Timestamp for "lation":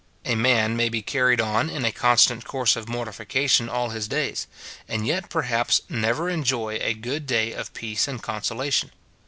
8.57-8.89